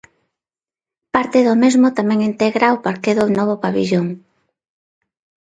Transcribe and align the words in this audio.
Parte 1.15 1.39
do 1.47 1.55
mesmo 1.63 1.87
tamén 1.97 2.19
integra 2.31 2.75
o 2.75 2.81
parqué 2.85 3.11
do 3.19 3.25
novo 3.37 3.55
pavillón. 3.63 4.07